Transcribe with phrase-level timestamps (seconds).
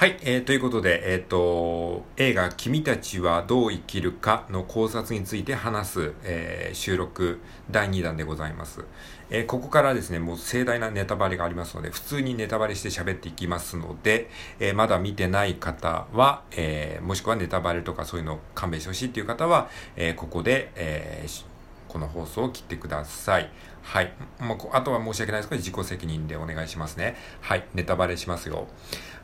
[0.00, 7.38] はい、えー、ということで、えっ、ー、と、映画、君たちはどう生きるかの考察について話す、えー、収録
[7.70, 8.86] 第2弾でございます。
[9.28, 21.49] えー、ここからですね、もう盛大なネタバレがありますので、普通にネタバレして喋っていきますので、え、まだ見てない方は、え、もしくはネタバレとかそういうのを勘弁してほしいっていう方は、え、ここで、えー、
[21.90, 23.50] この放送を切ってください。
[23.82, 24.12] はい。
[24.38, 27.16] もう、あとは申し訳ないですけど、自己責任でお願いしますね。
[27.40, 27.64] はい。
[27.74, 28.68] ネタバレしますよ。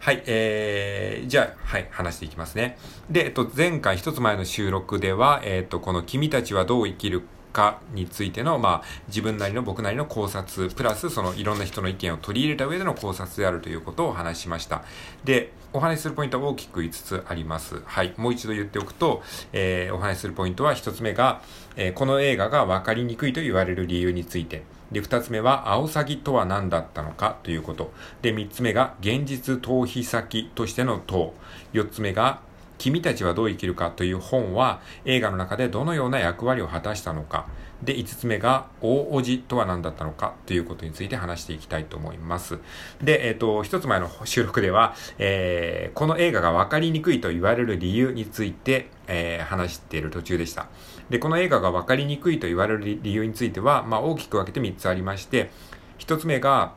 [0.01, 0.23] はい。
[0.27, 1.87] えー、じゃあ、はい。
[1.91, 2.77] 話していきますね。
[3.09, 7.27] で、えっと、前回一つ前の収録では、えっと、この君たちはどう生きるか
[7.57, 14.85] かについての、まあ、自分なりの僕なりの考察、プラスそのいろんな人の意見を取り入れた上での考察であるということをお話ししました。
[15.25, 17.83] で、お話しするポイントは大きく5つあります。
[17.87, 18.13] はい。
[18.19, 19.23] もう一度言っておくと、
[19.55, 21.41] えー、お話しするポイントは1つ目が、
[21.77, 24.63] えー、この映画が分かりにくいと言われる理由について。
[24.93, 27.93] で、2つ目は、アオサギとは何だったのかということ。
[28.23, 31.35] で、3つ目が、現実逃避先としての党。
[31.73, 32.41] 4つ目が、
[32.79, 37.47] 君たちはどう生きるかという本は映画の中でどのような役割を果たしたのか。
[37.83, 42.59] で、5つ目が大おじとは何だったのかということについて話していきたいと思います。
[43.03, 50.69] で、えっ、ー、と、1つ前の 収録では、えー、この映画が分かりにくいと言われる理由について、えー、話している途中でした。
[51.11, 55.51] で、この映画が分かりにくいと言われる理由については、まあ、大きく分けて3つありまして、
[55.99, 56.73] 1つ目が、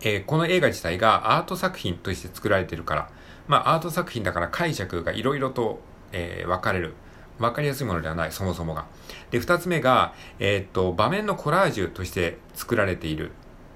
[0.00, 3.10] えー、この映画自体がアート作品として作られてるから、
[3.46, 5.80] まあ、アート作品だから解釈がいろいろと、
[6.12, 6.94] えー、分かれる。
[7.38, 8.86] 分かりやすいものではない、そもそもが。
[9.30, 13.30] で、二つ目が、えー、っと、場面のコラージュとして作られている。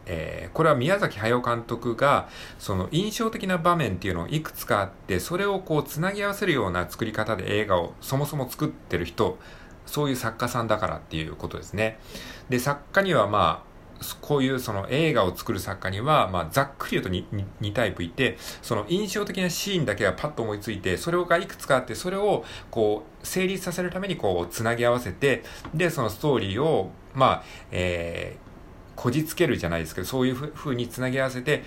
[0.04, 9.38] えー、これは宮崎駿監督が、その印象的な場面っていうのをいくつかあって、それをこう、つなぎ合わせるような作り方で映画をそもそも作ってる人、
[9.86, 12.00] そういう作家さんだからっていうことですね。
[12.48, 13.71] で、作家にはまあ、
[14.20, 31.62] こういうその映画を作る作家には、まあ、ざっくり言うと 2, 2タイプいて、その印象的なシーンだけがパッと思いついて、それがいくつかあって、それをこう、成立させるためにこう、つなぎ合わせて、で、そのストーリーを、まあ、えー、こじつけるじゃないですけど、そういうふうにつなぎ合わせて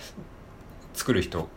[0.93, 1.49] 作る人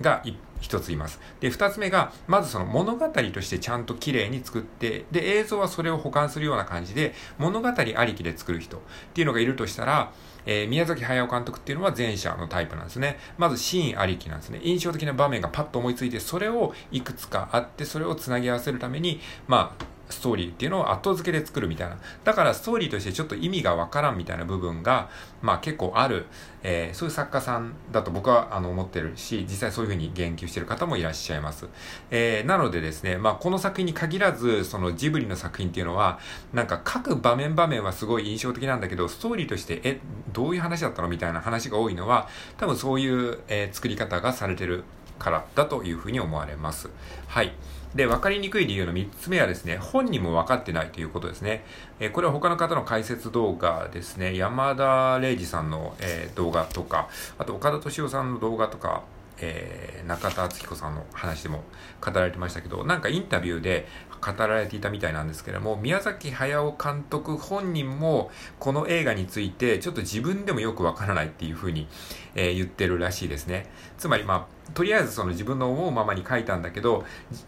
[0.00, 0.22] が
[0.60, 1.20] 一ついます。
[1.40, 8.80] で、二つ目が、まずその物語としてちゃんと綺麗に作って、で、映像はそれを保管するような感じで、物語ありきで作る人っ
[9.14, 10.12] ていうのがいるとしたら、
[10.46, 13.18] えー、宮崎駿監督っていうのは前者のタイプなんですね。
[13.36, 14.60] まずシーンありきなんですね。
[14.62, 21.98] 印象的な場面がパッと思いついて、それをいくつかあって、それをつなぎ合わせるために、まあ、ストーリーっていうのを後付けで作るみたいな。
[22.24, 25.08] だからストーリーとしてちょっと意味がわからんみたいな部分が、
[25.42, 26.26] まあ結構ある、
[26.62, 31.66] えー、そういう作家さんだと僕はあの思ってるし、実際そういうふうに言及してる方もいらっしゃいます。
[32.10, 36.18] えー、なのでですね、まあこの作品に限らず、そのジブリの作品っていうのは、
[36.52, 40.00] なんか各場面場面はすごい印象的なんだけど、ストーリーとして、え、
[40.32, 42.28] どういう話だったのみたいな話が多いのは、
[42.58, 44.84] 多分そういう、えー、作り方がされてる
[45.18, 46.90] からだというふうに思われます。
[47.28, 47.52] はい。
[47.94, 51.64] で、分かりにくい理由の3つ目はですね、本人も分かってないということですね。
[51.98, 59.02] え、これは他の方の解説動画ですね、山田礼二さんの、え、動画とか、あと岡田敏夫さんの動画とか、
[59.38, 61.62] えー、中田敦彦さんの話でも
[62.00, 63.86] 語られてましたけど、なんかインタビューで
[64.32, 71.86] 語られていたみたいなんですけども、宮崎駿監督本人もこの映画についてちょっと自分でもよくわからないっていうふうに、
[72.34, 73.70] えー、言ってるらしいですね。
[73.98, 77.04] つまりまあ、とりあえずその自分の思うままに書いたんだけど、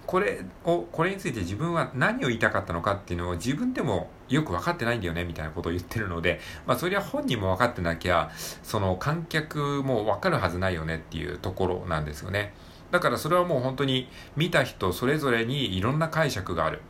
[0.06, 8.30] これを、これについて自分は何を言いたかったのかっていうのを自分でもよく分かってないんだよね、みたいなことを言ってるので、まあそれは本人も分かってなきゃ、
[8.62, 12.54] その観客も分かるはずないよねっていうところなんですよね。
[12.90, 16.80] だからそれはもう本当に見た人それぞれにいろんな解釈がある。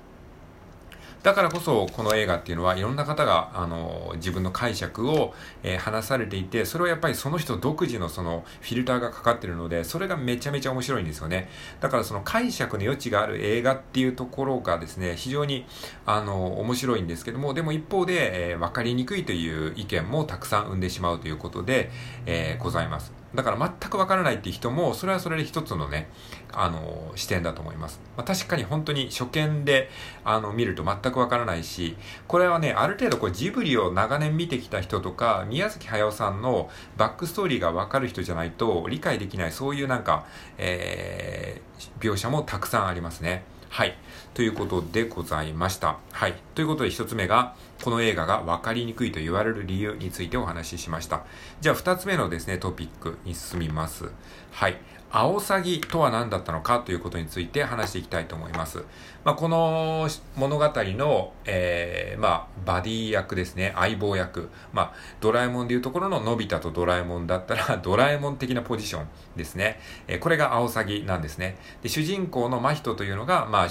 [1.23, 11.51] だからこそ、この映画っていうのはいろんな方が、あの、自分の解釈を、えー、話されていて、それはやっぱりその人独自のそのフィルターがかかってるので、それがめちゃめちゃ面白いんですよね。
[11.81, 15.67] だからその解釈の余地がある映画っていうところがですね、非常に、
[16.07, 21.91] あの、面白いんですけども、でも一方で、えー、分かりにくいという意見もたくさん生んでしまうということで、
[22.27, 23.13] えー、ございます。
[23.35, 26.09] だから全くわからないっていう人も、それはそれで一つのね、
[26.53, 28.01] あの、視点だと思います。
[28.17, 29.91] まあ、確かに本当に初見で、
[30.25, 40.25] あの、見ると全くわからないし、これはね、ある程度こうジブリを長年見てきた人とか、宮崎駿さんのバックストーリーがわかる人じゃないと理解できない、そういうなんか、
[40.57, 43.45] えー、描写もたくさんありますね。
[43.69, 43.97] はい。
[44.35, 45.99] ということでございました。
[46.13, 46.35] はい。
[46.55, 51.25] ということで一つ目が、この映画が分かりにくいと言われる理由についてお話ししました。
[51.61, 54.11] じゃあ二つ目のですね、トピックに進みます。
[54.53, 54.77] はい。
[55.11, 58.85] アオサギとは何だったのかということについて話していきたいと思います。
[59.25, 64.51] まあ、この物語の、えー、まあ、バディ役ですね、相棒役。
[64.75, 64.93] まあ、
[65.23, 69.81] ドラえもんでいうところののび太とドラえもんだったら、 ドラえもん的なポジションですね。
[70.07, 71.57] え、これがアオサギなんですね。
[71.83, 73.69] で、主人公の真人というのが、まあ、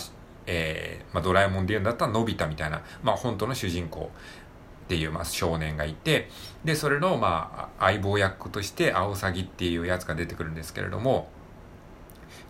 [0.47, 4.09] えー、まあ、ドラえもんで言うんだったらのび太みたいな、まあ、本当の主人公。
[4.85, 6.29] っていう、まあ、少年がいて、
[6.63, 11.29] で、それの、まあ、相棒役として、アオサギっていうやつが出てくるんですけれども、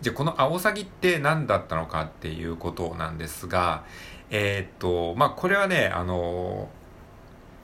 [0.00, 3.84] じゃあ、このアオサギって何だったのかっていうことなんですが、
[4.30, 6.68] えー、っと、まあ、これはね、あの、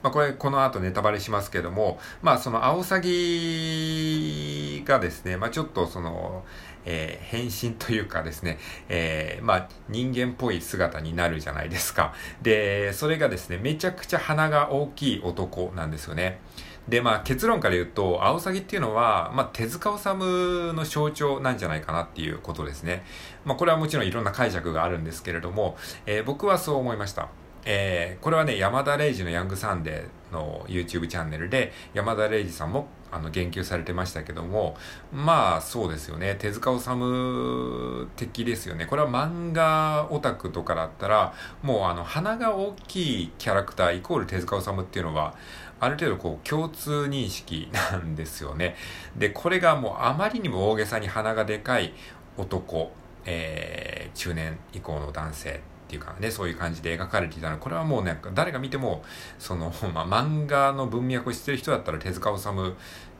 [0.03, 6.43] まあ、これ、この後ネタバレしますけども、まあ、そのアオサギがですね、まあ、ちょっとその、
[6.85, 12.13] えー、変身というかですね、えー、まあ、人間っぽい姿になるじゃないですか。
[12.41, 16.39] で、それがですね、めちゃくちゃ鼻が大きい男なんですよね。
[16.87, 23.03] で、まあ結論から言うと、アオサギっていうのは、まあ手塚治虫の象徴なんじゃないかなっていうことですね。
[23.43, 27.29] まあこれはもちろんいろんな解釈があるんですけれども、えー、僕はそう思いました。
[27.67, 34.77] えー、これはね、山田礼二のヤングサンデーの YouTube チャンネルで、山田礼二さんもあの言及されてましたけども、
[35.11, 38.85] まあそうですよね、手塚治虫的ですよね。
[38.85, 41.33] これは漫画オタクとかだったら、
[41.63, 45.33] もうあの鼻が大きいキャラクターイコール手塚治虫っていうのは、
[45.79, 48.75] ある程度こう共通認識なんですよね。
[49.17, 51.93] で、これがもうあまりにも大げさに鼻がでかい
[52.37, 52.91] 男、
[53.25, 59.03] えー、中年以降の男性っていうかね、そういう感じで描かれていたのこれはもうなんか誰が見ても、
[59.37, 62.73] その、 まあ、漫画の文脈を知ってる人だったら手塚治虫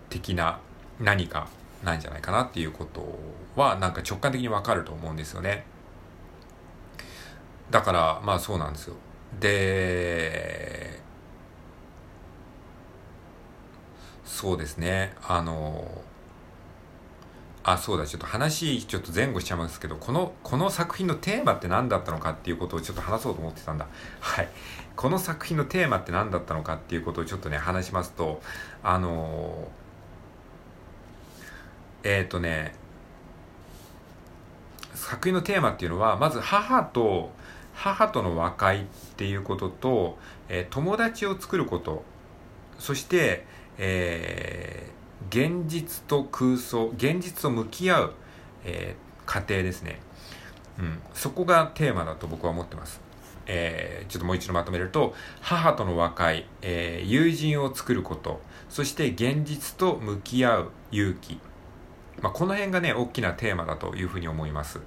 [0.09, 0.59] 的な
[0.99, 1.47] 何か
[1.83, 3.19] なんじゃないかなっていうこと
[3.55, 5.65] はなんか直感的にわかると思うんですよね。
[7.69, 8.95] だから、まあそうなんですよ。
[9.39, 10.99] で、
[14.25, 16.01] そうですね、あの、
[17.67, 23.87] あ、そうだ、ちょっと話、ちょっと前後しちゃいますけど、この、この作品のテーマって何だったのかっていうことをちょっと話そうと思ってたんだ。
[24.19, 24.49] はい。
[24.95, 28.39] この作品のテーマって何だったのかっていうことをちょっとね、話しますと、
[28.83, 29.67] あの
[32.03, 32.75] えっ、ー、とね、
[34.93, 37.31] 作品のテーマっていうのは、まず母と、
[37.73, 38.85] 母との和解っ
[39.17, 40.19] ていうことと、
[40.49, 42.03] えー、友達を作ること、
[42.77, 43.47] そして、
[43.79, 44.95] えー
[45.29, 48.13] 現実と空想現実と向き合う、
[48.63, 49.99] えー、過程ですね、
[50.79, 53.01] うん、そこがテーマだと僕は思ってます、
[53.47, 61.39] えー、ちょっともう一度まとめると母との和解、えー、友人を作ることそして現実と向き合う勇気、
[62.21, 64.79] まあ、この辺がね大きなテーマだというふうに思います。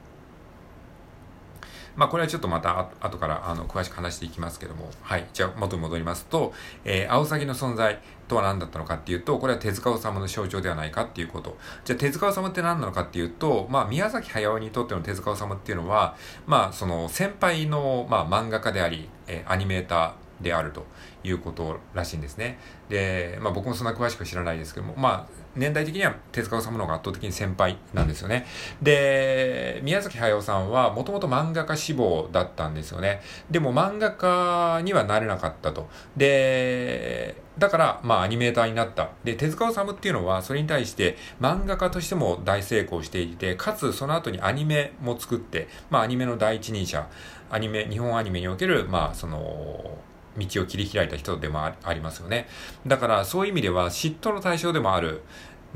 [1.96, 5.26] まあ、これはちょっとまた後からあの詳しく話していきますけども、はい。
[5.32, 6.52] じゃあ元に戻りますと、
[6.84, 11.56] えー、アオサギの存在とは何だったのかっていうと、これは手塚治虫の象徴ではないかっていうこと。
[11.84, 20.86] じゃあ手塚治虫って何なのかっていうと、まあ、宮崎駿にとっての手塚治虫っていうのは、まあ、その先輩の、まあ、漫画家であり、えー、アニメーター、であると
[21.24, 22.58] いうことらしいんですね。
[22.88, 28.46] で、まあ僕もそんな詳しく知らないですけども、まあ年代的には手塚治虫の方が圧倒的に先輩なんですよね。
[28.80, 33.20] で、宮崎駿さんはもともと漫画家志望だったんですよね。
[33.50, 35.88] でも漫画家にはなれなかったと。
[36.16, 39.10] で、だから、まあ、アニメーターになった。
[39.24, 47.08] で、手塚治虫っていうのは、それに対して、漫画家としても大成功していて、かつ、その後にアニメも作って、まあ、アニメの第一人者、
[47.50, 49.98] アニメ、日本アニメにおける、まあ、その、
[50.38, 52.48] 道を切り開いた人でもありますよね。
[52.86, 55.22] だからそういう意味では嫉妬の対象でもある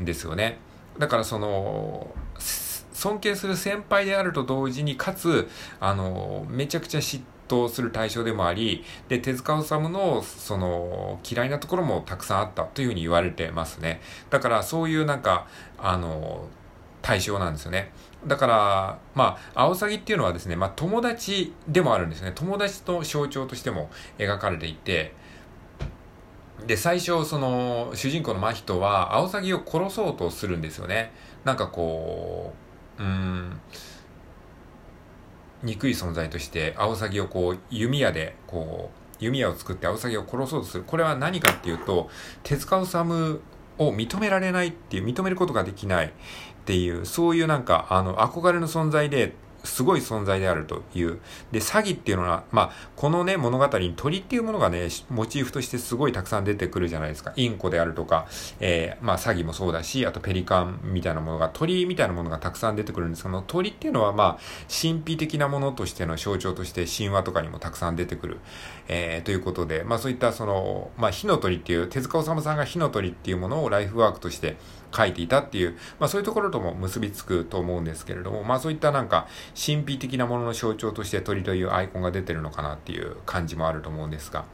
[0.00, 0.58] んですよね。
[0.98, 2.14] だからその、
[2.92, 5.48] 尊敬する先輩であると同時に、かつ、
[5.80, 14.00] あの、めちゃくちゃ嫉妬する対象でもあり、で、手塚治虫の、その、嫌いなところもたくさんあったというふうに言われてますね。
[14.30, 15.46] だからそういうなんか、
[15.78, 16.46] あの、
[17.02, 17.92] 対象なんですよね。
[18.26, 22.32] だから、まあ、アオサギっていうのはですね、まあ、友達でもあるんですね。
[22.34, 25.12] 友達の象徴としても描かれていて、
[26.66, 31.12] で、最初、その、主人公の真人は、アオサギを殺そうとするんですよね。
[31.44, 32.54] なんかこ
[32.98, 33.60] う、うん、
[35.64, 40.84] 憎い存在として、アオサギをこう、弓矢で、こう、弓矢を作ってアオサギを殺そうとする。
[40.84, 42.08] これは何かっていうと、
[42.44, 43.40] 手塚治虫
[43.78, 46.10] を認められないっていう、認めることができないっ
[46.64, 51.18] ていう、そういうなんか、あの、憧れの存在で、すごい存在であるという。
[51.50, 57.32] で、詐欺っていうのは、まあ、このね、物語に鳥っていうものがね、モチーフとしてすごいたくさん出てくるじゃないですか。
[57.36, 58.26] インコであるとか、
[58.60, 64.38] えー、まあ、詐欺もそうだし、あとペリカンみたいなものが、鳥みたいなものがたくさん出てくるんですけど、鳥っていうのは、まあ、
[64.68, 68.38] 神秘的なものとしての象徴として神話とかにもたくさん出てくる。
[68.88, 74.56] えー、ということで、まあ、そういったその、まあ、火の鳥っていう、手塚治虫さんが火の鳥っていうものをライフワークとして
[74.94, 84.44] 書いていたっていう、まあ、そういうところとも結びつくと思うんですけれども、まあ、そういったなんか、神秘的なものの象徴として鳥というアイコンが出てるのかなっていう感じもあると思うんですが、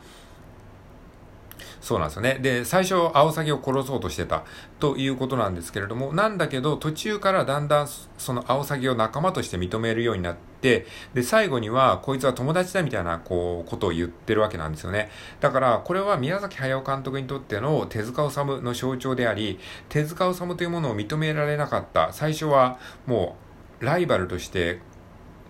[1.81, 2.39] そうなんですよね。
[2.41, 4.45] で、最初、アオサギを殺そうとしてた
[4.81, 15.11] ということなんですけれども、なんだけど、途中からだんだんそのアオサギを仲間として認めるようになって、で、最後には、こいつは友達だみたいな、こう、ことを言ってるわけなんですよね。
[15.41, 22.13] だから、これは宮崎駿監督にとっての手塚治虫の象徴であり、手塚治虫というものを認められなかった。
[22.13, 23.49] 最初は、もう、
[23.81, 24.81] ライバルとして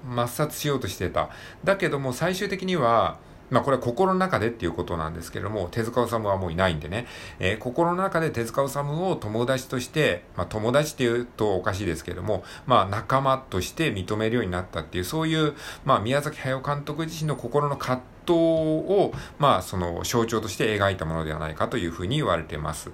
[0.07, 1.31] 抹殺しようとしてた。
[1.65, 3.19] だけども最終的には、
[3.51, 7.07] まあこれは心の中でっていうことなんですけれども、手塚治虫はもういないんでね、
[7.39, 22.91] えー、心の中で手塚治虫を友達として、まあ友達って言うとおかしいですけれども、まあ仲間として認めるようになったっていう、そういう、まあ宮崎駿監督自身の心の葛藤トを、まあ、その象徴として描いたものではないかというふうに言われてます。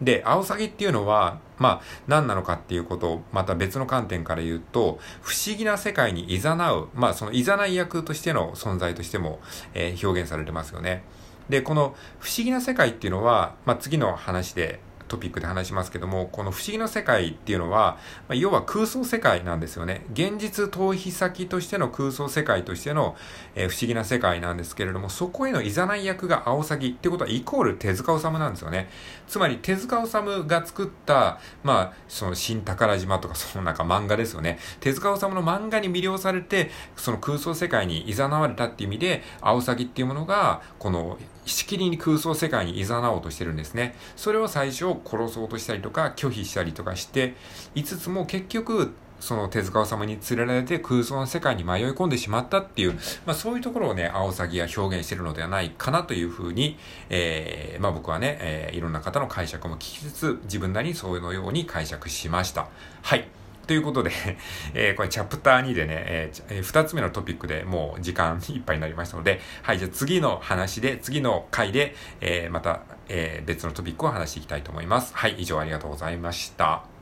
[0.00, 9.40] で、アオサギっていうのは、まあ、何なのかっていうことを、また別の観点から言うと、不思議な世界に誘う、まあ、その誘い役としての存在としても、
[9.74, 11.02] えー、表現されてますよね。
[11.48, 14.78] で、この不思議な世界っていうのは、まあ、次の話で、
[15.08, 17.98] トピックで話しますけども、この不思議な世界っていうのは、
[18.28, 20.04] まあ、要は空想世界なんですよね。
[20.12, 23.16] 現実逃避先としての空想世界としての、
[23.54, 28.88] えー、不思議な世界なんですけれども、そこへのいざない役がアオサギってことはイコール手塚治虫なんですよね。
[29.26, 34.58] つまり手塚治虫が作った、まあ、その新宝島とかそのなんか漫画ですよね。
[34.80, 43.94] 手塚治虫の漫画に魅了されて、その空想世界に誘われたっていう意味で、アオサギっていうものが、このしきりに空想世界に誘おうとしてるんですね。
[44.16, 47.34] それを最初殺そうとしたりとか拒否したりとかして
[47.74, 56.76] いつつも結局その手塚治虫に連れられて空想の世界に迷い込んでしまったっていう、まあそういうところをね、アオサギは表現してるのではないかなというふうに、
[57.08, 62.68] えー、まあ僕はね、えー、いろんな方の解釈も聞きつつ、自分なりにそういうのように解釈しました。
[63.02, 63.26] はい。
[63.66, 64.12] ということで
[64.74, 75.12] え、これチャプター2でね、えー、2つ目のトピックでもう時間 いっぱいになりましたので、はい、じゃあ次の話で、次の回で、え、また、え、別のトピックを話していきたいと思います。
[75.14, 76.95] はい、以上ありがとうございました。